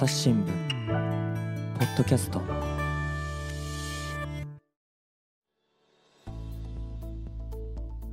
[0.00, 2.40] 朝日新聞ポッドキャスト。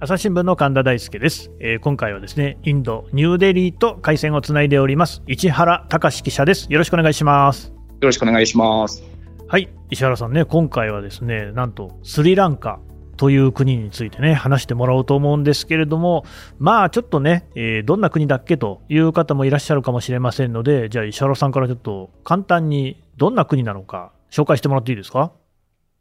[0.02, 6.68] 朝日新聞の神田大輔です、えー今回はですねインドニューデリーと回線をつないでおります市原隆記者です。
[6.70, 7.70] よろしくお願いします。
[7.70, 9.02] よろしくお願いします。
[9.48, 12.82] はい石原さんね今回はですねなんとスリランカ
[13.18, 16.24] という国についてね話してもらおうと思うんですけれども
[16.60, 25.32] まあちょっとね、えーどんな国だっけという方もいらっしゃるかもしれませんのでじゃあ石原さんからちょっと簡単にどんな国なのか紹介してもらっていいですか？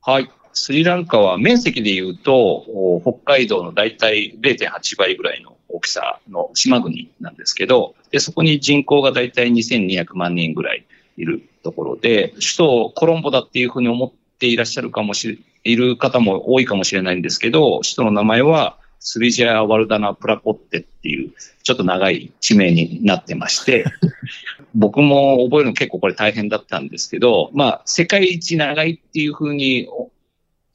[0.03, 0.31] はい。
[0.53, 10.87] スリランカは面積で言うと、北海道のだいたい0.8倍ぐらいの大きさの島国なんですけど、でそこに人口がだいたい2200万人ぐらい
[11.19, 23.85] いるところで、首都コロンボだっていうふうに思っていらっしゃるかもしれ、いる方も多いかもしれないんですけど、首都の名前はスリジャー・ワルダナ・プラコッテっていう、ちょっと長い地名になってまして、
[24.75, 30.11] 僕も覚えるの結構これ大変だったんですけど、まあ、世界一長いっていうふうに、お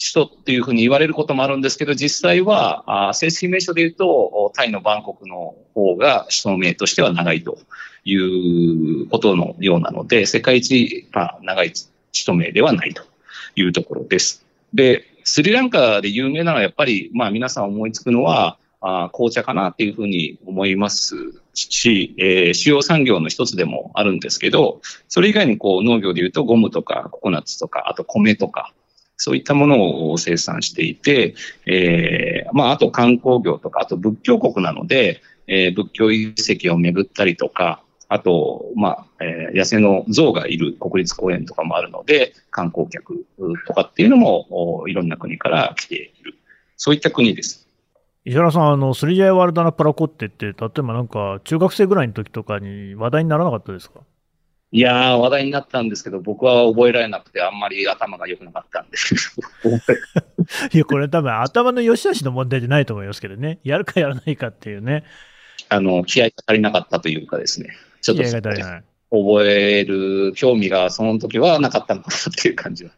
[0.01, 7.59] 首都っていうふうに言われることもあるんですけど、実際は、あ正式名称で言うと、おタイのバンコクの方が首都名としては長いと
[8.03, 11.85] いうことのようなので、世界一、まあ、長い首
[12.25, 13.03] 都名ではないと
[13.55, 14.40] いうところです。
[14.73, 21.15] で、スリランカで有名なのはやっぱり、まあ皆さん思いつくのは、あ紅茶かなっていうふうに思います
[21.53, 28.73] し、えー主要産業の一つでもあるんですけど、それ以外にこう農業で言うとゴムとかココナッツとか、あと米とか、
[29.17, 31.35] そういったものを生産していて、
[31.67, 37.83] えーまああと観光業とか、あと仏教国なので、えー仏教遺跡を巡ったりとか、
[38.13, 43.25] あと、まあ、えー野生の象がいる国立公園とかもあるので、観光客
[43.65, 46.35] とかっていうのも、おいろんな国から来ている。
[46.75, 47.67] そういった国です。
[48.25, 54.01] 石原さん、あのスリジャイワルダナプラコッテって、例えばなんか中学生ぐらいの時とかに話題にならなかったですか？
[54.73, 59.15] いやー、話題になったんですけど、僕は覚えられなくて、あんまり頭が良くなかったんです。
[60.73, 63.59] いや、これ多分頭の良し悪しの問題じゃないと思いますけどね。
[63.63, 65.03] やるかやらないかっていうね。
[65.69, 67.69] あの、気合が足りなかったというかですね。
[68.01, 68.23] ちょっと。
[69.13, 72.91] 覚える興味がその時はなかったのかなっていう感じは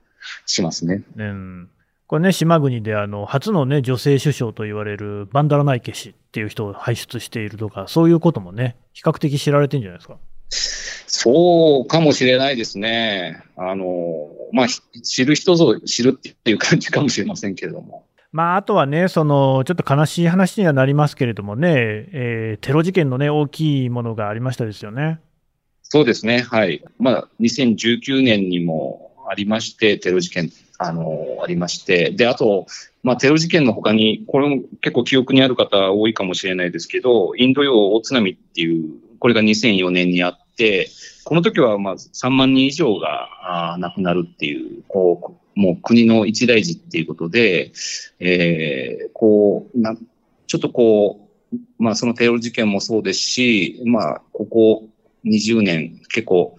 [0.46, 1.02] しますね。
[1.18, 1.70] うん、
[2.06, 10.18] これね、島国であの初の、ね、女性首相と言われるバンダラナイケ氏っていう人を輩出しているとか、そういうこともね、比較的知られてるんじゃないですか？
[11.08, 13.42] そうかもしれないですね。
[13.58, 18.06] あの、まあ、ひ知る人ぞ知るっていう感じかもしれませんけれども。
[18.34, 21.70] まあ、あとはね、そのちょっと悲しい話にはなりますけれどもね、
[22.12, 25.20] えーテロ事件の、ね、大きいものがありましたですよね。
[25.84, 26.42] そうですね。
[26.42, 26.84] はい。
[26.98, 30.50] まあ、2019年にもありまして、テロ事件、
[30.80, 32.10] あの、ありまして。
[32.10, 32.66] で、あと、
[33.04, 38.90] まあ、テロ事件の他に、これも結構記憶にある方多いかもしれないですけど、インド洋大津波っていう、
[39.20, 40.90] これが2004年にあって、
[41.26, 47.72] この時はまあ3万人以上があ亡くなるっていう、こう、もう国の一大事っていうことで、
[48.20, 49.96] えーこう、な
[50.48, 54.88] ちょっとこう、まあそのテロ事件もそうですし、まあここ
[55.26, 56.58] 20年結構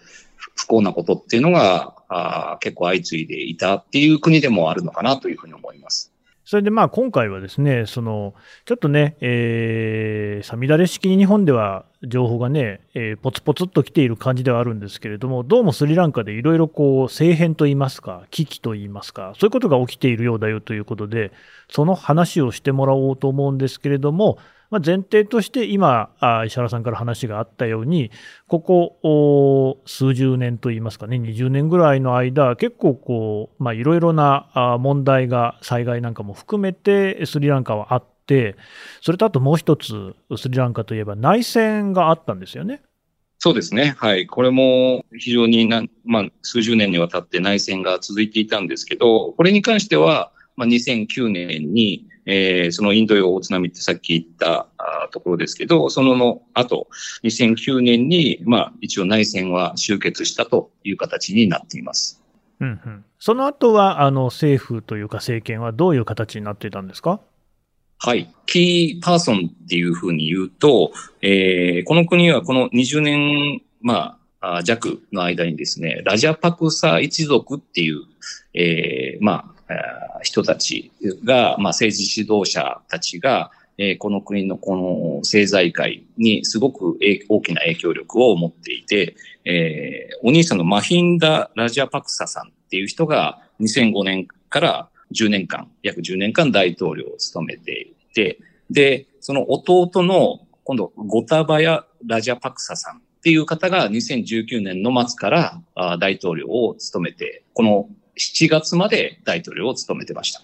[0.57, 6.14] 不幸なことっていうのがあ結構相次いでいたっていう国でもあるのかなというふうに思います。
[6.45, 8.35] それでまあ今回はですね、その
[8.67, 21.33] ちょっとね、えー、さみだれ式に日本では情報がね、えーポツポツっと来ている感じではあるんですけれども、どうもスリランカでいろいろこう政変といいますか、危機といいますか、そういうことが起きているようだよということで、
[21.71, 24.39] その話をしてもらおうと思うんですけれども、
[24.75, 28.11] まあ、前提として今、あ石原さんから話があったように、
[28.49, 38.57] ここ数十年といいますかね、20年ぐらいの間、結構こう、まあ、いろいろな問題が、災害なんかも含めて、スリランカはあって、
[39.01, 42.83] それとあともう一つ、スリランカといえば内戦があったんですよね。
[43.39, 43.95] そうですね。
[43.97, 44.27] はい。
[44.27, 56.89] これも非常にな、まあ、数十年にわたって内戦が続いていたんですけど、これに関しては、まあ、2009年に、えーそのインド洋大津波ってさっき言ったあーところですけど、そのの後、
[57.23, 62.23] 2009年に、まあ、一応内戦は終結したという形になっています。
[62.61, 67.21] うんうん、その後はあの政府というか政権はどういう形になっていたんですか？
[67.99, 68.33] はい。
[68.47, 78.03] キーパーソンっていうふうに言うと、えーこの国はこの20年、まあ、あ弱の間にですね、ラジャパクサ一族っていう、
[78.53, 79.54] えーまあ、
[80.23, 80.93] 人たち
[81.25, 86.97] が、まあ、政治指導者たちが、えこの国のこの政財界にすごく
[87.29, 98.39] 大きな影響力を持っていて、えお兄さんのマヒンダ・ラジャパクサさんっていう人が2005年から10年間、約10年間大統領を務めていて、
[98.71, 107.89] で、その弟の、今度、ゴタバヤ・ラジャパクサさんっていう方が2019年の末から大統領を務めて、この
[108.19, 110.43] 7月まで大統領を務めてました。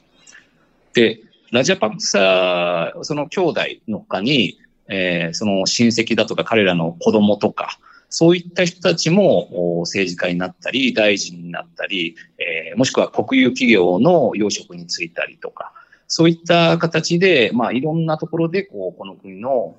[0.95, 1.21] で、
[1.53, 4.59] ラジャパクサ、その兄弟の他に、
[4.89, 7.79] えー、その親戚だとか彼らの子供とか、
[8.09, 15.73] そういった人たちも政治家になったり、大臣になったり、えー、もしくは国有企業の要職に就いたりとか、
[16.09, 19.77] そういった形で、まあ、いろんなところで、こう、この国の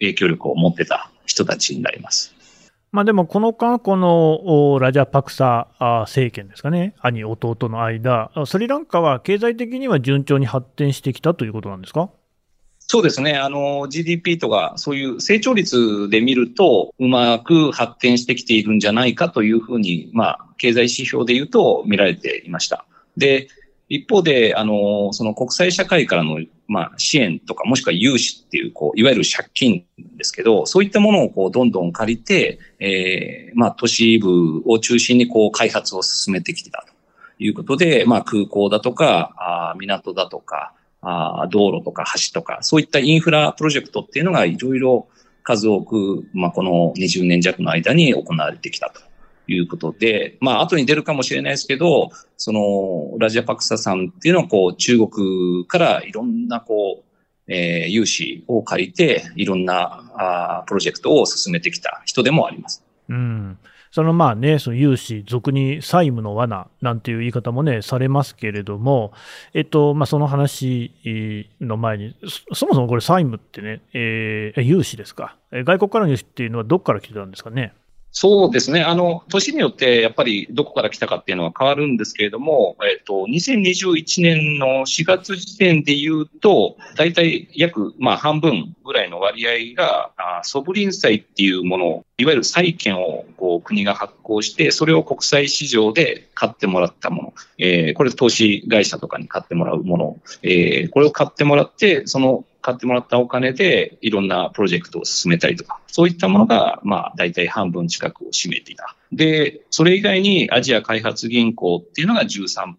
[0.00, 2.34] 影響力を持ってた人たちになります。
[2.92, 5.68] まあ、でも、この間、このラジャパクサ
[6.06, 12.10] 政権ですかね、兄、弟の間、スリランカは経済的には順調に発展してきたということなんですか？
[12.80, 13.34] そうですね。
[13.36, 22.84] あの、GDP とか、そういう成長率で見ると、うまく発展してきているんじゃないかというふうに、まあ、経済指標で言うと見られていました。
[23.16, 23.46] で、
[23.90, 26.38] 一方で、あの、その国際社会からの、
[26.68, 29.84] まあ、支援とか、もしくは融資っていう、こう、いわゆる借金
[30.16, 36.94] ですけど、そういったものをこう、どんどん借りて、ええー、まあ、都市部を中心にこう、開発を進めてきてたと
[37.42, 40.72] いうことで、まあ、空港だとか、あ港だとか、
[41.02, 45.08] あ道路とか橋とか、そういったインフラプロジェクトっていうのがいろいろ
[45.42, 49.00] 数多く、まあ、この20年弱の間に行われてきたと
[49.54, 62.84] いうことで、まあ、後に出るかもしれないですけど、その、ラジアパクサさんっていうのは、こう、中国からいろんな、こう、えー、融資を借りて、いろんなあプロジェクトを進めてきた人でもあります。
[63.08, 63.58] うん。
[63.90, 69.12] そのまあね、その融資、俗に債務の罠なんていう言い方もね、されますけれども、
[69.52, 70.92] えっと、まあ、その話
[71.60, 72.14] の前に、
[72.52, 75.34] そもそもこれ債務ってね、えー、融資ですか？
[75.50, 77.72] 外国からの融資っていうのはどこから来てたんですかね？
[78.12, 78.82] そうですね。
[78.82, 108.96] あの、年によってやっぱりどこから来たかっていうのは変わるんですけれども、えっ、と、2021年の4月時点で言うと、大体約、まあ半分ぐらいの割合が、あソブリン債っていうものいわゆる債券をこう国が発行して、それを国際市場で買ってもらったもの、えー、これ投資会社とかに買ってもらうもの、えー、これを買ってもらって、その買ってもらったお金でいろんなプロジェクトを進めたりとか、そういったものが、まあ、大体半分近くを占めていた。
[109.12, 112.76] で、それ以外にアジア開発銀行っていうのが13%、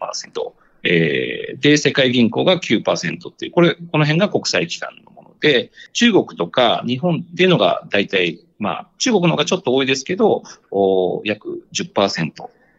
[0.83, 12.31] えー、で、世界銀行が9%っていう、これ、この辺が国際機関のもので、中国とか日本っていうのが大体、まあ、中国の方がちょっと多いですけど、お約10%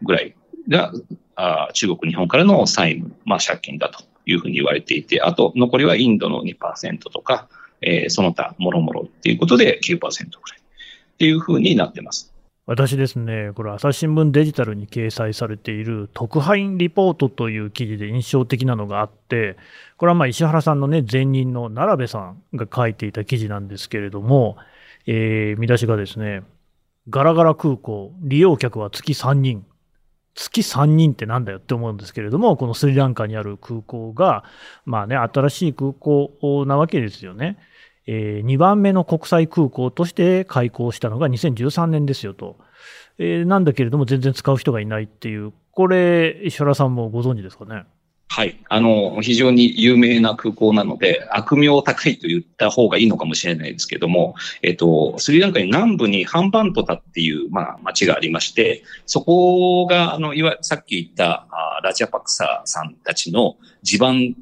[0.02, 0.34] ぐらい
[0.69, 0.93] が
[1.34, 7.48] あ中国、日本からの債務、まあ、借金だというふうに言われていて、あと残りはインドの2%とか、
[7.80, 12.32] えー、その他、もろもろっていうことで9%ぐらいっていうふうになってます。
[12.64, 19.56] 私ですね、これ、朝日新聞デジタルに掲載されている特派員リポートという記事で印象的なのがあって、
[19.96, 24.56] これはまあ石原さんのね、前任の奈良部さんが書いていた記事なんですけれども、
[25.06, 26.44] えー、見出しがですね、
[27.08, 29.66] ガラガラ空港、利用客は月3人、
[30.34, 34.44] 月3人ってなんだよって思うんですけれども、このスリランカにある空港が、
[34.84, 37.58] まあね、新しい空港なわけですよね。
[38.06, 42.58] えー、2番目の国際空港として開港したのが2013年ですよと。
[43.19, 47.84] えー、なんだけれども、全然使う人がいないっていう、これ、石原さんもご存知ですかね？
[48.34, 48.58] はい。
[48.70, 64.34] あの、非常に有名な空港なので、悪名高いと言った方がいいのかもしれないですけども、えっと、スリランカに南部にハンバントタっていう、まあ、町がありまして、そこが、あの、いわさっき言ったあラジャパクサさんたちの地盤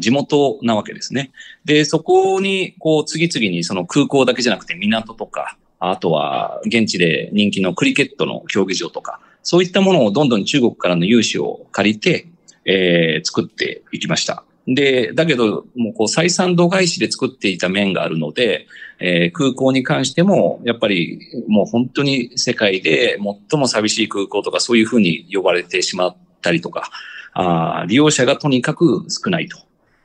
[0.00, 1.32] 地元なわけですね。
[1.64, 12.26] で、そこに、こう、次々にその空港だけじゃなくて港とか、あとは現地で人気のクリケットの競技場とか、そういったものをどんどん中国からの融資を借りて、
[12.64, 14.44] えー、作っていきました。
[14.66, 18.66] で、だけど、もうこう、採算度外視で作っていた面があるので、
[19.00, 23.18] えー、空港に関しても、やっぱりもう本当に世界で
[23.50, 26.90] 最も寂しい空港とかそういうふうに呼ばれてしまったりとか、
[27.32, 29.58] あ利用者がとにかく少ないと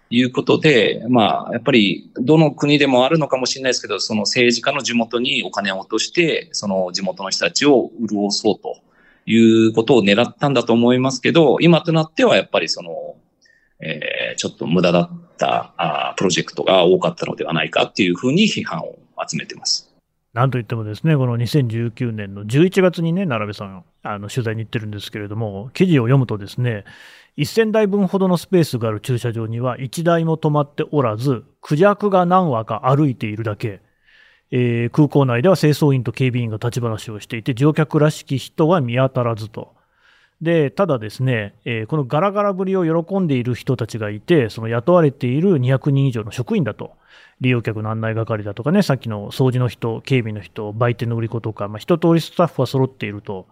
[0.10, 8.78] いうことで、まあ、やっぱりどの国でもあるのかもしれないですけど、その政治家の地元にお金を落として、その地元の人たちを潤そうと
[9.26, 13.16] いうことを狙ったんだと思いますけど、今となってはやっぱりその、
[13.80, 19.92] えー、ちょっと無駄だったあプロジェクトが多かったのではないかっていうふうに批判を集めてます。
[20.34, 26.84] なんといってもですね、この2019年の11月にね、並べさん、あの取材に行ってるんですけれども、記事を読むとですね、
[27.38, 33.82] 1000台分ほどのスペースがある駐車場には1台も止まっておらず、クジャクが何羽か歩いているだけ、
[34.52, 39.74] えー、空港内では清掃員と警備員が立ち話をしていて、乗客らしき人は見当たらずと。
[40.42, 46.92] で、ただですね、えーこのガラガラぶりを喜んでいる人たちがいて、その雇われている200人以上の職員だと。
[47.42, 53.48] 利用客の案内係だとかね、さっきの掃除の人、警備の人、売店の売り子とか、まあ、一通りスタッフは揃っていると。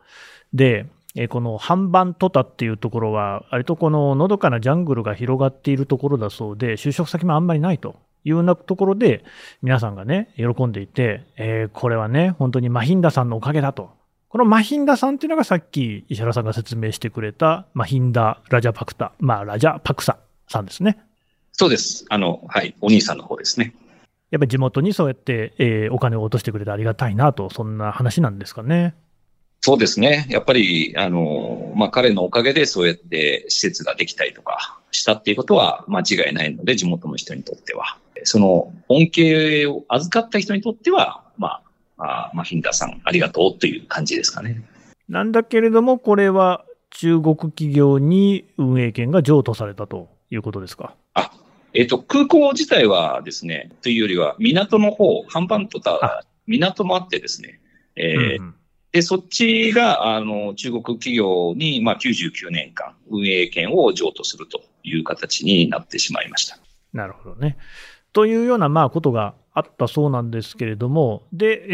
[0.53, 0.85] で、
[1.15, 9.23] えーこの半番トタっていうところは、割とこののどかなジャングルが広がっているところだそうで、就職先もあんまりないというようなところで、
[9.61, 13.91] 皆さんがね、喜んでいて、えーこれはね、本当にマヒンダさんのおかげだと。
[14.29, 20.97] このマヒンダさんっていうのがさっき石原さんが説明してくれたマヒンダ・ラジャパクタ、まあラジャパクサさんですね。
[21.51, 22.05] そうです。
[22.09, 23.75] あの、はい、お兄さんの方ですね。
[24.31, 28.95] やっぱり地元にそうやって、えーお金を落としてくれてありがたいなと、そんな話なんですかね。
[29.61, 30.25] そうですね。
[30.29, 37.97] やっぱり、あの、まあ、彼のおかげでそうやって施設ができたりとかしたっていうことは間違いないので、地元の人にとっては。
[38.23, 41.61] その恩恵を預かった人にとっては、ま
[41.97, 44.61] あ、あまあ、ヒンダーさんありがとうという感じですかね。
[45.09, 50.95] なんだけれども、これは中国企業に運営権が譲渡されたということですか？
[51.13, 51.31] あ、
[51.73, 57.59] えっ、と、空港自体はですね、というよりは港の方、ハンバントタ、港もあってですね、
[57.95, 58.55] えーうんうん
[58.93, 66.59] で、そっちが、あの、中国企業に、まあ、99年間運営権を譲渡するという形になってしまいました。
[66.93, 67.57] なるほどね。
[68.13, 71.65] というようなまあことがあったそうなんですけれども、で、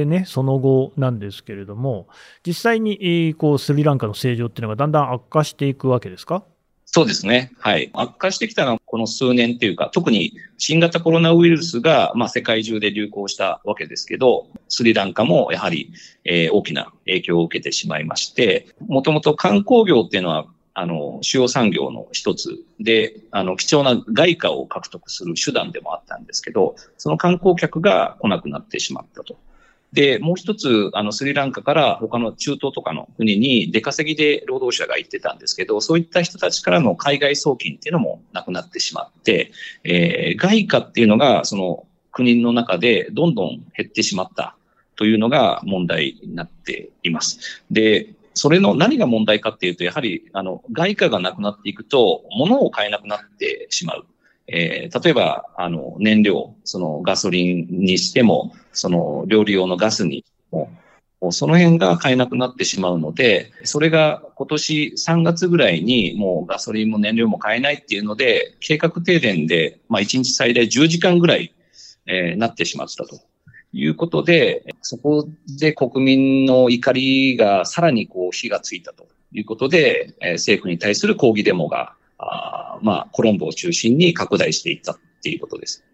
[0.00, 2.08] えーね、その後なんですけれども、
[2.46, 6.42] 実際にこうスリランカの政情っていうのがだんだん悪化していくわけですか？
[6.84, 7.52] そうですね。
[7.58, 7.88] はい。
[7.94, 15.90] 悪化してきたのはこの数年っていうか、特に新型コロナウイルスが、まあ、世界中で流行したわけですけど、スリランカもやはり、
[16.24, 20.44] えー大きな影響を受けてしまいまして、もともと観光業っていうのは、
[20.74, 29.36] あの、主要産業の一つで、あの、貴重な外貨を獲得する手段でもあったんですけど、その観光客が来なくなってしまったと。
[29.92, 39.52] で、もう一つ、あの、スリランカから他の中東とかの国に出稼ぎで労働者が行ってたんですけど、そういった人たちからの海外送金っていうのもなくなってしまって、
[39.84, 44.56] えー外貨っていうのが、その国の中でどんどん減ってしまった
[44.96, 47.62] というのが問題になっています。
[47.70, 54.06] で、それの何が問題かっていうと、やはり、あの、外貨がなくなっていくと、物を買えなくなってしまう。
[54.48, 60.70] えー例えば、あの、燃料、そのガソリンにしても、その料理用のガスにも、
[61.30, 71.54] その辺が買えなくなってしまうので、それが今年3月ぐらいにもうガソリンも燃料も買えないっていうので、計画停電で、まあ1日最大10時間ぐらい、
[72.06, 73.20] えーなってしまったと
[73.72, 85.84] いうことで、そこで国民の怒りがさらにこう火がついたということで、えー政府に対する抗議デモが、あーまあコロンボを中心に拡大していったっていうことです。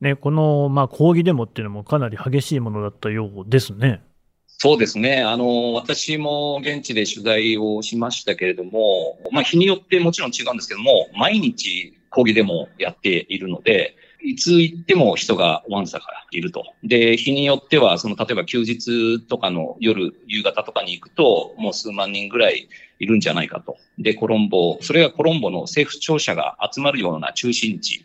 [0.00, 4.02] ね、このまあ抗議デモっていうのもかなり激しいものだったようですね。
[4.46, 5.22] そうですね。
[5.22, 16.74] あの、私も現地で取材をしましたけれども、まあ日によってもちろん違うんですけども、毎日抗議デモをやっているので、いつ行っても人がわんさからいると。
[16.82, 23.76] で、日によっては、その、例えば休日とかの夜、夕方とかに行くと、もう数万人ぐらいいるんじゃないかと。
[23.98, 28.04] で、コロンボ、それがコロンボの政府庁舎が集まるような中心地、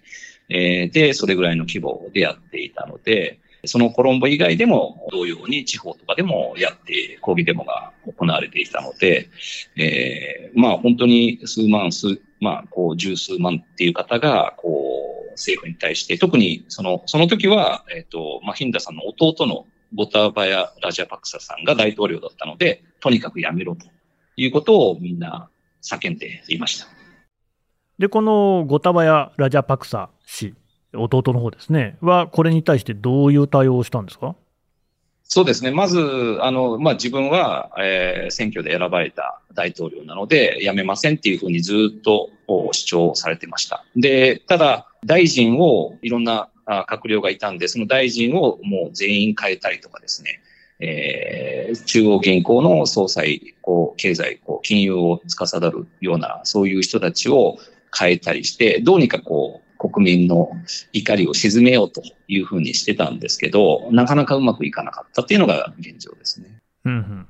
[0.50, 9.30] えーで、それぐらいの規模でやっていたので、そのコロンボ以外でも同様に地方とかでもやって抗議デモが行われていたので、
[9.78, 14.70] えーまあ本当に数万、数、まあこう十数万っていう方が、こ
[15.28, 23.86] う政府に対して、特にその、その時は、えっ、と、まあヒンダさんの弟のゴタバヤ・ラジャパクサさんが大統領だったので、とにかくやめろと
[24.38, 25.50] いうことをみんな
[25.84, 26.88] 叫んでいました。
[28.00, 30.54] で、このゴタバヤ・ラジャパクサ氏、
[30.96, 34.36] 弟の方ですね、はこれに対してどういう対応をしたんですか？
[35.28, 35.72] そうですね。
[35.72, 35.98] まず、
[36.42, 42.30] あの、まあ、自分は、えー選挙で選ばれた大統領なので、辞めませんっていうふうにずっと
[42.72, 43.84] 主張されてました。
[43.96, 50.42] で、ただ、大臣を、いろんな閣僚がいたんで、その大臣をもう全員変えたりとかですね、
[50.80, 57.58] えー中央銀行の総裁、こう、経済、こう、金融を司るような、そういう人たちを
[57.98, 60.52] 変えたりして、どうにかこう、国民の
[60.94, 66.62] 怒りを鎮めようというふうにしてたんですけど、なかなかうまくいかなかったっていうのが現状ですね。
[66.86, 67.28] うんうん。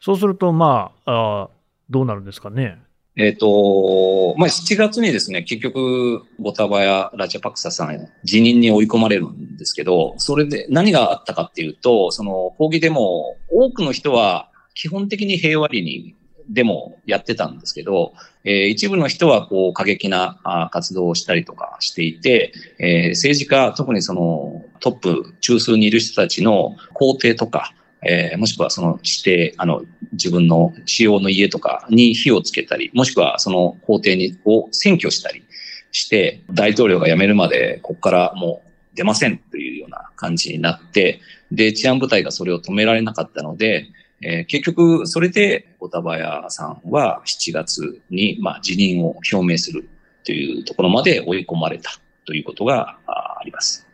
[0.00, 1.50] そうすると、まあ、あー
[1.90, 2.78] どうなるんですかね？
[3.16, 16.14] えっ、と、まあ、7月にですね、結局、ゴタバヤ・ラジャパクサさん、辞任に追い込まれるんですけど、それで何があったかっていうと、その抗議デモ、多くの人は基本的に平和裏に
[16.48, 18.14] デモやってたんですけど、
[18.44, 35.42] えー一部の人はこう過激なあ活動をしたりとかしていて、えー政治家、特にそのトップ、中枢にいる人たちの肯定とか、えー、もしくはその指定、あの、自分の使用の家とかに火をつけたり、もしくはその法廷にを占拠したり
[35.90, 43.88] して、大統領が辞めるまで、ここからもう出ませんというような感じになって、で、治安部隊がそれを止められなかったので、
[44.22, 49.88] えー、結局、それで、小田原さんは7月に、まあ、辞任を表明する
[50.24, 51.90] というところまで追い込まれた
[52.26, 53.86] ということがあります。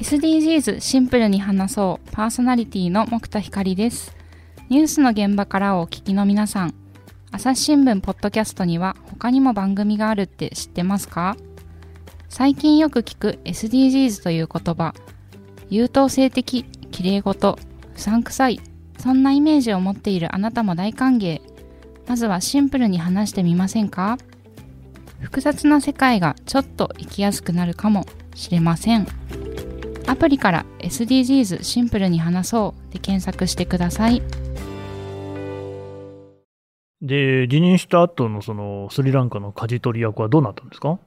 [0.00, 4.16] SDGs シンプルに話そうパーソナリティの木田光です。
[4.70, 6.74] ニュースの現場からお聞きの皆さん、
[7.30, 11.36] 朝日新聞ポッドキャストには他にも番組があるって知ってますか？
[12.28, 14.94] 最近よく聞く SDGs という言葉、
[15.68, 17.58] 優等生的、綺麗事、
[17.94, 18.60] うさんくさい、
[18.98, 21.40] そんなイメージを持っているあなたも大歓迎。
[22.06, 24.16] まずはシンプルに話してみませんか？
[25.20, 29.06] 複雑な世界がちょっと生きやすくなるかもしれません。
[30.06, 34.22] アプリから SDGs シンプルに話そうで検索してください。
[37.00, 40.98] で、辞任した後のそのスリランカの舵取り役はどうなったんですか？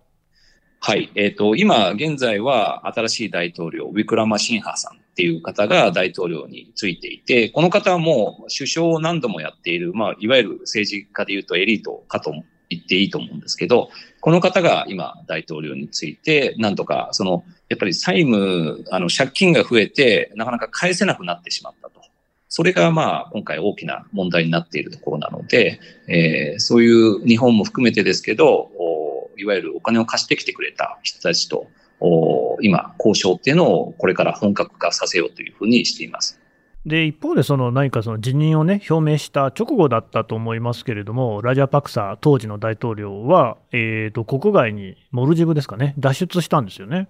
[0.80, 1.12] はい。
[1.16, 12.34] えっ、ー、と、今、現在は新しい大統領、ウィクラマ・シンハさんっていう方が大統領についていて、この方はもう首相を何度もやっている、まあ、いわゆる政治家で言うとエリートかと
[12.70, 13.90] 言っていいと思うんですけど、
[14.22, 22.02] この方が今大統領について、なんとか、その、やっぱり債務、あの、借金が増えて、なかなか返せなくなってしまったと。
[22.54, 25.80] それがまあ今回大きな問題になっているところなので、
[26.10, 28.70] えー、そういう日本も含めてですけど、
[29.38, 31.68] いわゆるお金を貸してきてくれた人たちと、
[32.62, 36.42] 今、交渉っていうのをこれから本格化させようというふうにしています。
[36.86, 47.08] で一方で、その何かその辞任を、ね、表明した直後だったと思いますけれども、ラジャパクサ当時の大統領は、えーと国外にモルジブですかね、脱出したんですよね。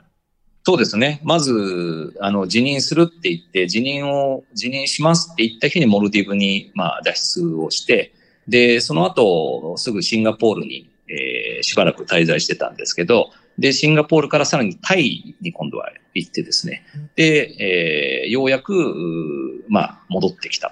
[0.63, 1.22] そうですね。
[1.24, 8.13] まず、あの、辞任するって言って、辞任を、辞任しますって言った日にモルディブに、まあ、脱出をして、
[8.48, 20.71] で、その後、すぐシンガポールに、えー、しばらく滞在してたんですけど、で、シンガポールからさらにタイに今度は行ってですね、で、えー、ようやく、まあ、戻ってきた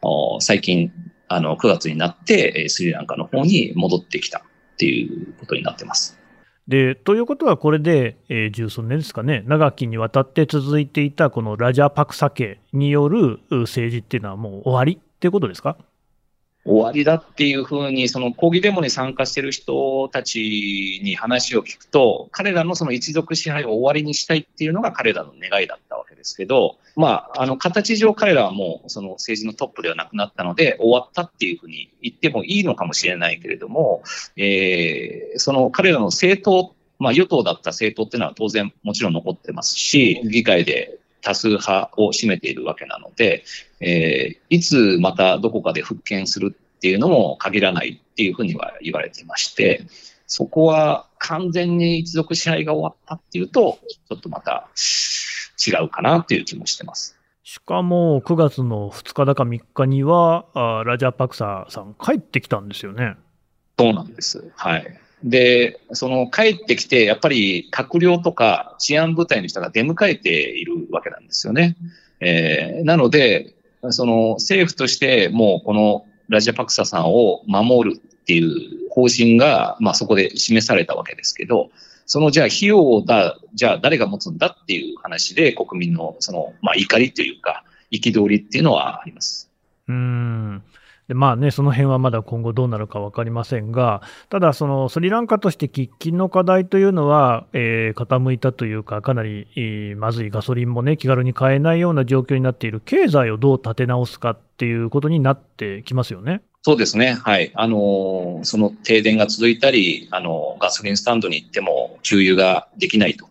[0.00, 0.40] と。
[0.40, 0.92] 最近、
[1.26, 4.42] あの、9月になって、スリランカの方に戻ってきたっ
[4.76, 6.16] ていうことになってます。
[6.68, 15.76] でということは、これで、えー、十数年ですかね、長きにわたって続いていたこのラジャパクサ家による政治っていうのは、もう終わりっていうことですか？
[16.66, 34.02] 終わりだっていうふうに、その抗議デモに参加してる人たちに話を聞くと、彼らのその一族支配を終わりにしたいっていうのが彼らの願いだったわけですけど、まあ、あの、形上彼らはもうその政治のトップではなくなったので、終わったっていうふうに言ってもいいのかもしれないけれども、
[34.36, 43.42] えー、その彼らの政党、まあ、与党だった政党っていうのは当然もちろん残ってますし、議会で多数派を占めているわけなので、
[43.80, 49.84] えー、いつまたどこかで復権するっていうのも限らないっていうふうには言われていまして、
[50.28, 54.68] そこは完全に一族支配が終わったっていうと、ちょっとまた
[55.66, 57.18] 違うかなっていう気もしてます。
[57.42, 63.16] しかも9月の2日だか3日には、あラジャパクサさん帰ってきたんですよね。
[63.80, 64.52] そうなんです。
[64.54, 65.00] はい。
[65.26, 71.76] で、その帰ってきて、やっぱり閣僚とか治安部隊の人が出迎えているわけなんですよね。
[72.20, 73.54] えー、なので、
[73.90, 81.70] その政府としてもうこのラジャパクサさんを守るっていう方針が、まあそこで示されたわけですけど、
[82.06, 89.50] そのじゃあ費用をだ、じゃあ誰が持つんだっていう話で国民のその、まあ怒りというか、憤りっていうのはあります。
[89.88, 90.62] うん。
[91.08, 106.42] でまあね、その辺はまだ今後どうなるか分かりませんが、ただ、そのスリランカとして喫緊の課題というのは、えー、傾いたというか、かなり、えー、まずいガソリンもね、気軽に買えないような状況になっている、経済をどう立て直すかっていうことになってきますよね。
[106.62, 107.16] そうですね。
[107.22, 107.52] はい。
[107.54, 113.28] あのー、その停電が続いたり、あのー、ガソリンスタンドに行っても給油ができないと。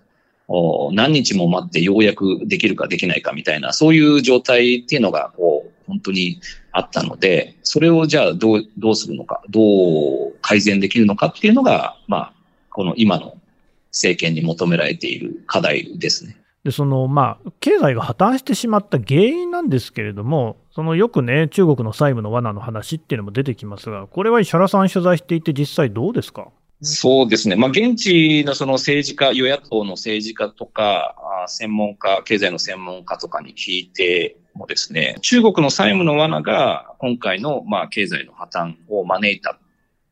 [0.93, 5.54] 何日も待ってようやくできるかできないかみたいな、そういう状態っていうのが、こう、
[5.87, 6.39] 本当に
[6.71, 9.59] あったので、それをじゃあどう、どうするのか、ど
[10.29, 12.33] う改善できるのかっていうのが、まあ、
[12.69, 13.37] この今の
[13.91, 16.37] 政権に求められている課題ですね。
[16.63, 26.47] でそのまあ、経済が破綻してしまった原因なんですけれども、そのよくね、中国の債務の罠の話っていうのも出てきますが、これは石原さん取材していて、実際どうですか？
[26.81, 27.55] そうですね。
[27.55, 31.15] まあ、現地のその政治家、与野党の政治家とか、
[31.47, 39.57] 専門家、経済の専門家とかに聞いてもですね、中国の債務の罠が今回のまあ経済の破綻を招いた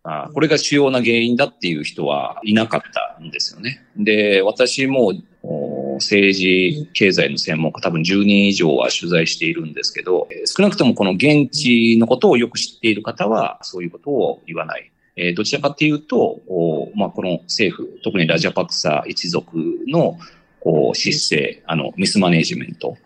[0.04, 3.86] あこれが主要な原因だっていう人はいなかったんですよね。
[3.96, 5.14] で、私も
[5.96, 14.92] 政治、経済の専門家多分10人以上は取材しているんですけど、少なくともこの現地のことをよく知っている方はそういうことを言わない。
[15.16, 20.18] えー、どちらかというと、おまあ、この政府、特にラジャパクサ一族の
[20.60, 22.98] こう失勢、あの、ミスマネジメント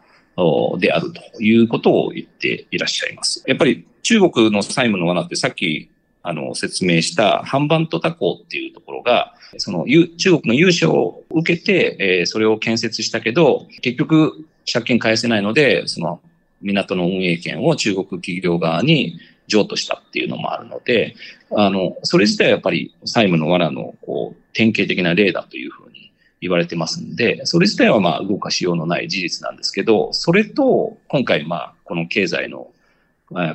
[0.78, 3.44] であるということを言っていらっしゃいます。
[3.48, 5.90] やっぱり中国の債務の罠ってさっき
[6.24, 9.86] あの説明した半番と他港っていうところが、その
[10.18, 16.22] 中国の融資を受けて、えー、それを建設したけど、結局借金返せないので、その
[16.62, 21.16] 港の運営権を中国企業側に譲渡したっていうのもあるので、
[21.52, 32.68] あの、それ自体はやっぱり債務の罠のこう典型的な例だというふうに言われてますんで、それ自体はまあ動かしようのない事実なんですけど、それと今回まあこの経済の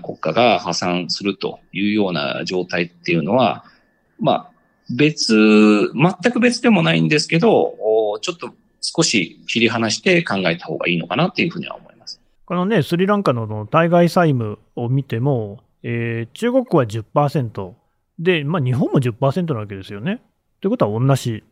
[0.03, 3.65] 国家が破産するというような状態っていうのは、
[4.19, 4.53] まあ
[4.91, 12.21] 別、全く別でもないんですけど、ちょっと少し切り離して考えた方がいいのかなっていうふうには思います。
[12.45, 17.73] このね、スリランカの対外債務を見ても、えー、中国は10%
[18.19, 20.23] で、まあ、日本も10%なわけですよね。
[20.61, 21.43] ということは同じ。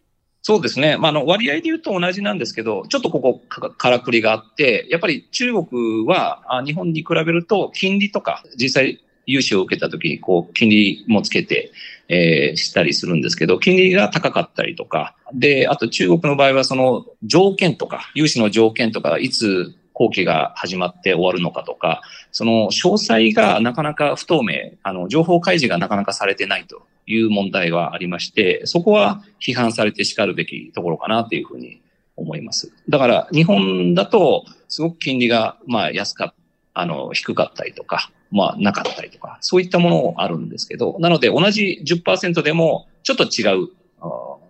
[0.43, 0.97] そうですね。
[0.97, 11.73] まあ、あの、割合で言うと同じなんですけど、ちょっとここからくりがあって、やっぱり中国は日本に比べると金利とか、実際融資を受けた時に、こう、金利もつけて、
[12.09, 22.01] えー、したりするんですけど、金利が高かったりとか、で、あと中国の場合はその条件とか、融資の条件とか、いつ後期が始まって終わるのかとか、
[22.33, 31.83] その詳細がなかなか不透明、あの、情報開示がなかなかされてないという問題はありまして、そこは批判されて叱るべきところかなというふうに
[32.17, 32.73] 思います。
[32.89, 36.35] だから日本だとすごく金利がまあ安かった、
[36.73, 43.69] あの、低かったりとか、まあなかったりとか、そういったものあるんですけど、なので同じ10%でもちょっと違う、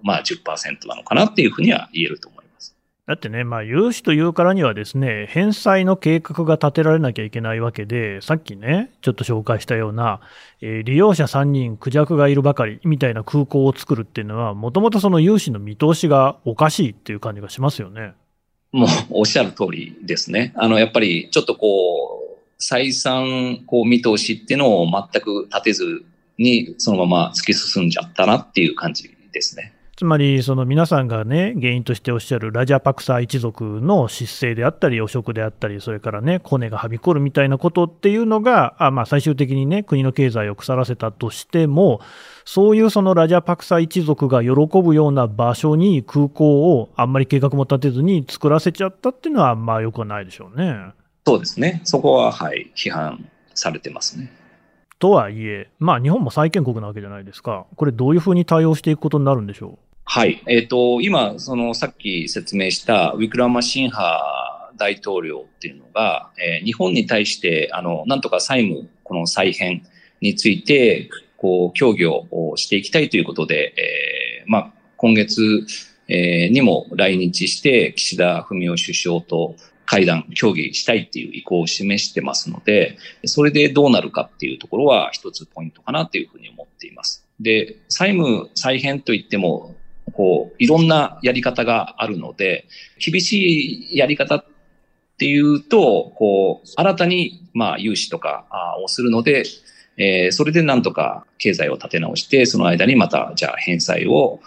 [0.03, 2.50] まあ10%なのかなっていうふうには言えると思います。
[3.11, 10.21] だってね、まあ、融資というからにはですね、返済の計画が立てられなきゃいけないわけで、さっきね、ちょっと紹介したような、
[10.61, 18.13] えー、利用者3人、クジャクがいるばかりみたいな空港を作るっていうのは、もともとその融資の見通しがおかしいっていう感じがしますよね。
[18.71, 20.53] もう、おっしゃる通りですね。
[20.55, 26.05] あの、やっぱり、ちょっとこう、再三、こう、見通しっていうのを全く立てず
[26.39, 29.73] に、そのまま突き進んじゃったなっていう感じですね。
[30.01, 42.01] つまり、その皆さんがね、原因としておっしゃるラジャパクサ一族の失勢であったり、汚職であったり、それからね、コネがはびこるみたいなことっていうのが、あまあ、最終的にね、国の経済を腐らせたとしても、
[42.47, 44.51] そういうそのラジャパクサ一族が喜
[44.83, 50.95] ぶような場所に空港をあんまり計画も立てずに作らせちゃったっていうのは、まあ、よくはないでしょうね。
[51.27, 51.83] そうですね。
[51.85, 54.33] そこは、はい、批判されてますね。
[54.99, 57.67] とはいえ、まあ、日本も債権国なわけじゃないですか。
[57.77, 59.90] これ、どういうふうに対応していくことになるんでしょう？
[60.13, 60.43] はい。
[60.49, 69.87] えっ、ー、と、今、その、さっき説明したウィクラマシンハ大統領っていうのが、えー、日本に対して、あの、なんとか債務、この再編
[70.21, 75.65] について、こう、協議をしていきたいということで、えー、まあ、今月、
[76.09, 79.55] えー、にも来日して、岸田文雄首相と
[79.87, 87.25] 会談、協議したいっていう意向を示してますので、それでどうなるかっていうところは一つポイントかなというふうに思っています。
[87.39, 89.77] で、債務再編といっても、
[90.13, 92.67] こう、いろんなやり方があるので、
[92.99, 94.45] 厳しいやり方っ
[95.19, 98.47] ていうと、こう、新たに、まあ、融資とか
[98.83, 99.45] をするので、
[99.97, 104.41] えー、それでなんとか経済を立て直して、その間にまた、じゃあ返済を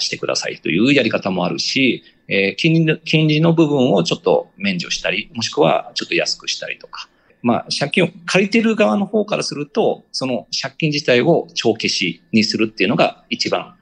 [0.00, 7.08] してくださいというやり方もあるし、えー、金利の、金利の部分をちょっと免除したり、もしくはちょっと安くしたりとか。
[7.42, 13.74] まあ、借金を借りてる側の方からすると、その借金自体を帳消しにするっていうのが一番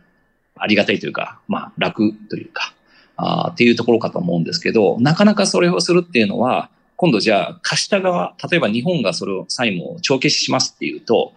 [0.61, 2.75] ありがたいというか、まあ、楽というか、
[3.17, 11.33] あっていうところかと思うんですけど、なかなかそれをするっていうのは、今度じゃあ貸した側、例えば日本がそれを債務を帳消ししますっていうと、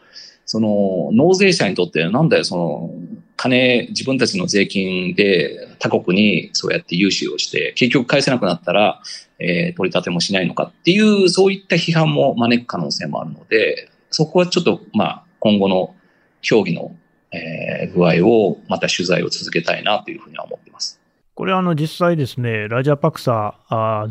[0.45, 2.91] その納税者にとってなんだよ、その
[3.38, 9.01] 金、自分たちの税金で他国にそうやって融資をして、結局返せなくなったら、
[9.39, 15.95] えー、取り立てもしないのかっていう、そういった批判も招く可能性もあるので、そこはちょっと、まあ、今後の
[16.41, 16.95] 協議の
[17.34, 21.00] えー、具合をまた取材を続けたいなというふうには思っています。
[21.36, 23.56] これはあの実際ですね、ラジャパクサ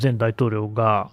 [0.02, 1.10] 前大統領が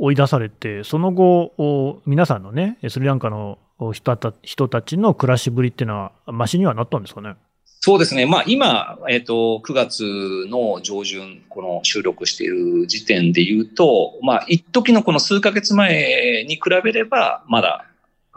[0.00, 3.58] 追い出されて、その後、皆さんのね、スリランカの
[3.92, 7.34] 人た人たちの暮らしぶりっていうのは、ましにはなったんですかね？
[7.64, 8.26] そうですね。
[8.26, 10.02] まあ今、えっ、ー、と、9月
[10.48, 17.86] の上旬、この収録している時点で言うと、まあ一時のこの数ヶ月前に比べれば、まだ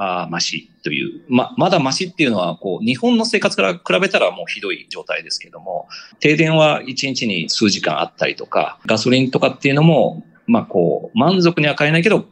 [0.01, 5.89] あマシという、ま、まだマシっていうのは、こう、日本の生活から比べたらもうひどい状態ですけども、
[6.21, 12.25] 停電は1日に数時間あったりとか、ガソリンとかっていうのも、まあ、こう、満足には買えないけど、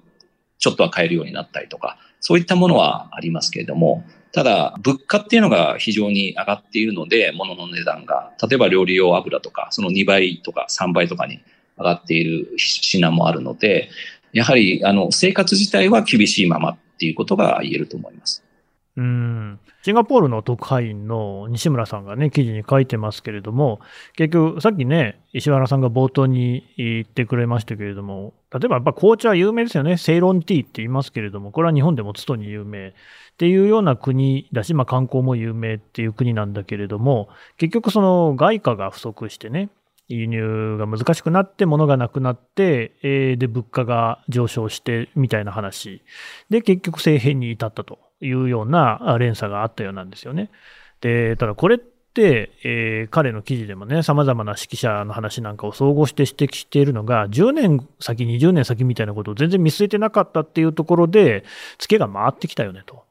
[0.60, 11.42] ちょっとは買えるようになったりとか、そういったものはありますけれども、ただ、物価っていうのが非常に上がっているので、物の値段が、例えば料理用油とか、その2倍とか3倍とかに
[11.78, 13.90] 上がっている品もあるので、
[14.32, 18.44] やはり、あの、生活自体は厳しいままっていうことが言えると思います。
[18.98, 23.80] うんシンガポールの特派員の西村さんがね、記事に書いてますけれども、
[24.16, 32.94] 結局、さっきね、石原さんが冒頭に言ってくれましたけれども、例えばやっぱ紅茶は有名ですよね、セイロンティーって言いますけれども、これは日本でもつとに有名っ
[33.38, 39.70] ていうような国だし、まあ、観光も有名っていう国なんだけれども、結局、その外貨が不足してね、
[40.08, 46.02] 輸入が難しくなって、物がなくなって、えー、で、物価が上昇してみたいな話。
[46.50, 50.50] で、結局、政変に至ったというような連鎖があったようなんですよね。
[51.02, 61.44] で、ただこれって、えー、彼の記事でもね、様々な指揮者の話なんかを総合して指摘しているのが、10年先、20年先みたいなことを全然見据えてなかったっていうところで、
[61.78, 63.07] ツケが回ってきたよねと。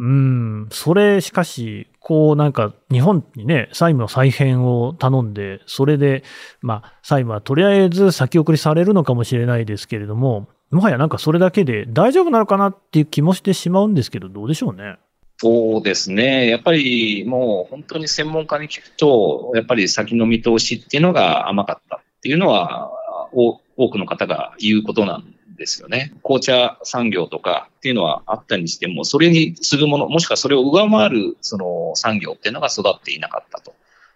[0.00, 6.22] うん、それしかし、こうなんか日本にね、債務の再編を頼んで、それで、
[6.62, 14.98] まあ、債務はとりあえず先送りされるのかもしれないですけれども、もはやなんかそれだけで大丈夫なのかなっていう気もしてしまうんですけど、どうでしょうね。
[15.38, 16.48] そうですね。
[16.48, 22.90] やっぱりもう本当に専門家に聞くと、やっぱり先の見通しっていうのが甘かったっていうのは、
[23.32, 26.12] 多くの方が言うことなんですよね。
[26.22, 33.74] 紅茶産業とかっていうのはあったにしても、それに次ぐもの、もしくはそれを上回るその産業っていうのが育っていなかったと。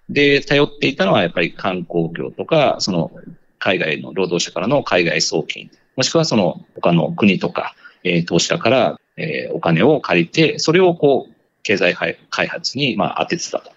[0.09, 3.11] で、頼っていたのはやっぱり観光業とか、その
[3.59, 7.75] 海外の労働者からの海外送金、もしくはその他の国とか、
[8.05, 13.71] えー、投資者から、えー、お金を借りて、それをこう、経済開発にまあ当ててたと。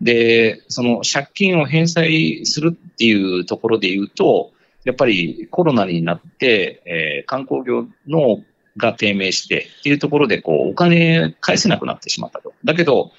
[0.00, 4.52] で、その借金を返済するっていうところで言うと、
[4.84, 8.42] やっぱりコロナになって、えー、観光業の
[8.76, 12.52] が低迷してっていうところで、こう、お金返せなくなってしまったと。
[12.64, 13.12] だけど、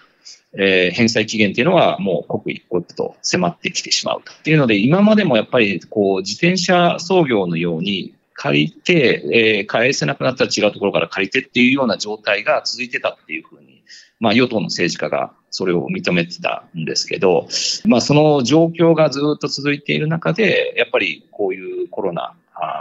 [0.57, 4.31] えー、返済期限っていうのはもう刻一刻と迫ってきてしまうと。
[4.31, 13.75] っていうので、今までもやっぱり、こう、自転車操業のように借りて、えー、返せなくなったら違うところから借りてっていうような状態が続いてたっていうふうに
[14.19, 17.47] まあ、与党の政治家がそれを認めてたんですけど、
[17.85, 22.35] まあ、その状況がずっと続いている中で、やっぱりこういうコロナ、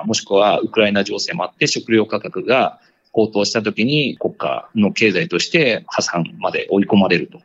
[0.06, 2.80] もしくはウクライナ情勢もあって食料価格が
[3.12, 7.38] 高騰したときに国家の経済として破産まで追い込まれると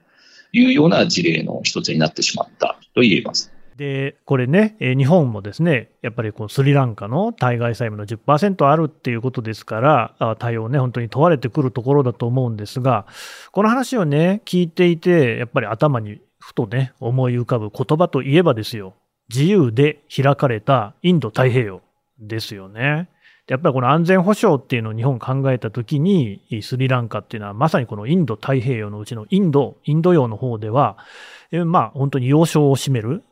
[0.52, 3.52] いうような事例の一つになってしまったと言えます。
[3.80, 13.06] で、これね、日本もですね、やっぱりこうスリランカの対外債務の10%あるっていうことですから、対応ね、本当に問われてくるところだと思うんですが、
[13.54, 18.96] この話をね、聞いていて、やっぱり頭にふとね、思い浮かぶ言葉といえばですよ、
[19.30, 21.82] 自由で開かれたインド太平洋
[22.20, 23.08] ですよね。
[23.48, 30.98] やっぱりこの安全保障っていうのを日本考えたときに、スリランカっていうのはまさにこのインド太平洋のうちのインド、インド洋の方では、
[31.66, 33.24] まあ本当に要衝を占める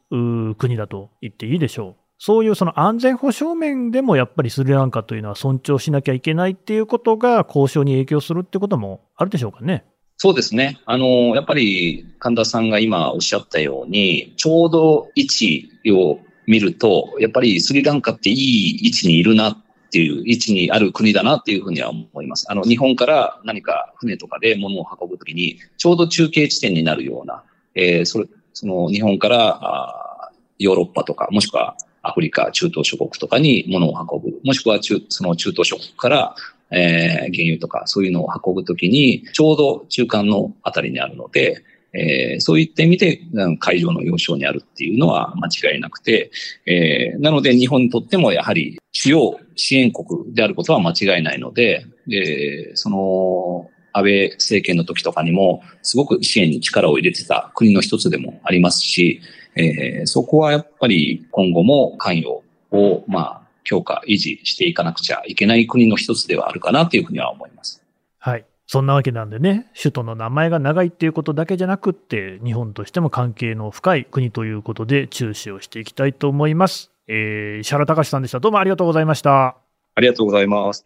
[0.58, 1.96] 国だと言っていいでしょう。
[2.20, 9.86] そういうその安全保障面でもやっぱりスリランカというのは尊重しなきゃいけないっていうことが交渉に影響するってこともあるでしょうかね。
[10.20, 10.80] そうですね。
[10.88, 19.58] あの、やっぱり神田さんが今おっしゃったように、ちょうど位置を見ると、やっぱりスリランカっていい位置にいるなっ
[19.92, 22.48] ていう位置にある国だなっていうふうには思います。
[22.50, 27.44] あの、日本から何か船とかで物を運ぶときに、ちょうど中継地点になるような、
[27.78, 34.40] えー、それ、その日本からあヨーロッパとか、もしくはアフリカ、中東諸国とかに物を運ぶ。
[34.44, 36.36] もしくは中、その中東諸国から、
[36.72, 41.64] えー、原油とかそういうのを運ぶときに、ちょうど中間のあたりにあるので、
[41.94, 43.22] えー、そういった意味で、
[43.60, 46.32] 海上の要衝にあるっていうのは間違いなくて、
[46.66, 59.22] えー、なので日本にとってもやはり主要支援国であることは間違いないので、でその、安倍政権の時とかにも、すごく支援に力を入れてた国の一つでもありますし、
[59.56, 67.84] えー、そこはやっぱり今後も関与を、まあ、強化、維持していかなくちゃいけない国の一つではあるかなというふうには思います。
[68.20, 68.46] はい。
[68.68, 76.92] そんなわけなんでね、首都の名前が長いっていうことだけじゃなくって、日本としても関係の深い国ということで注視をしていきたいと思います。
[77.08, 78.40] えー、石原隆さんでした。
[78.40, 79.58] どうもありがとうございました。
[79.96, 80.86] ありがとうございます。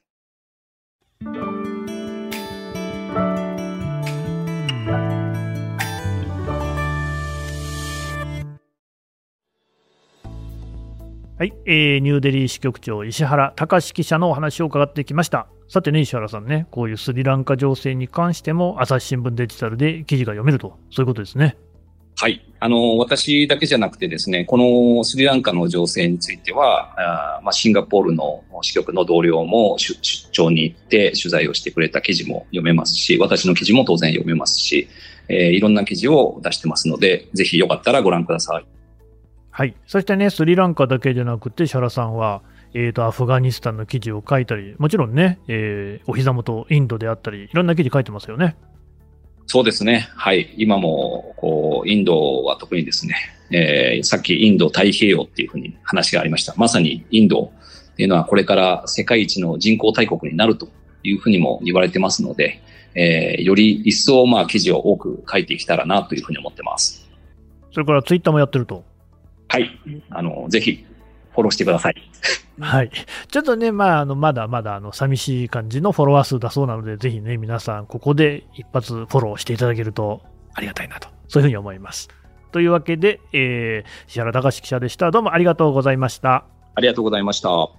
[11.42, 15.48] はい、えーニューデリー支局長、石原隆記者のお話を伺ってきました。
[15.68, 21.58] さてね、石原さんね、こういうスリランカ情勢に関しても、朝日新聞デジタルで記事が読めると、そういうことですね。
[22.16, 22.46] はい。
[22.60, 34.88] あの、私だけじゃなくてですね、このスリランカの情勢については、あまあ、シンガポールの支局の同僚も出出張に行って取材をしてくれた記事も読めますし、私の記事も当然読めますし、
[35.28, 38.81] えーいろんな記事を出してますので、ぜひよかったらご覧ください。
[39.62, 42.42] はい、そしてね、スリランカだけじゃなくて、石原さんは、
[42.74, 48.56] えーと、アフガニスタンの記事を書いたり、もちろんね、えーお膝元、インドであったり、いろんな記事書いてますよね。
[49.46, 50.10] そうですね。
[50.16, 50.52] はい。
[50.58, 53.14] 今も、こう、インドは特にですね、
[53.52, 56.56] えーさっきインド太平洋っていうふうに話がありました。
[56.58, 57.52] まさにインド
[57.94, 60.70] っていうのはこれから世界一の人口大国になると
[61.04, 62.64] いうふうにも言われてますので、
[62.96, 67.08] えーより一層まあ記事を多く書いていけたらなというふうに思ってます。
[67.72, 68.90] それからツイッターもやってると。
[69.52, 69.70] はい。
[70.10, 70.86] あの、ぜひ
[71.34, 71.96] フォローしてください。
[72.62, 72.92] はい。
[73.30, 80.22] ちょっとね、まあ、あの、まだまだ、あの、寂しい感じのフォロワー数だそうなので、ぜひね、皆さん、ここで一発フォローしていただけると
[80.54, 82.08] ありがたいなと、そういうふうに思います。
[82.54, 85.12] というわけで、えー、石原隆記者でした。
[85.12, 86.46] どうもありがとうございました。
[86.76, 87.50] ありがとうございました。
[87.50, 87.70] は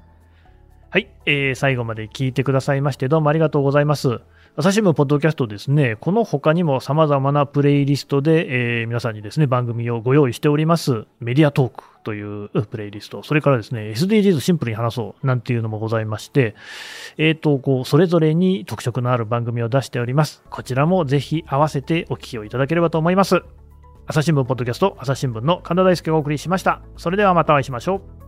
[0.99, 4.21] い、えー最後まで聞いてくださいまして、どうもありがとうございます。
[4.55, 11.07] 朝日新聞ポッドキャストですね、この他にも様々なプレイリストで、えー皆さんにですね、番組をご用意しております。
[11.21, 16.55] メディアトークというプレイリスト、それからですね、SDGs シンプルに話そうなんていうのもございまして、
[17.17, 20.43] えっ、と、こう、それぞれに特色のある番組を出しております。
[20.51, 23.41] こちらもぜひ合わせてお聞きをいただければと思います。
[24.07, 26.83] 朝日新聞ポッドキャスト、朝日新聞の神田大輔がお送りしました。
[26.99, 28.22] それではまたお会いしましょう。